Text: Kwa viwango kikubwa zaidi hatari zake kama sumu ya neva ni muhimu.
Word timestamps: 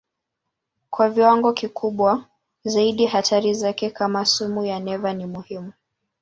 Kwa 0.89 1.09
viwango 1.09 1.53
kikubwa 1.53 2.25
zaidi 2.63 3.05
hatari 3.05 3.53
zake 3.53 3.89
kama 3.89 4.25
sumu 4.25 4.65
ya 4.65 4.79
neva 4.79 5.13
ni 5.13 5.25
muhimu. 5.25 5.73